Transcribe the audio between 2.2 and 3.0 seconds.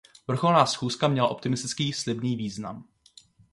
význam.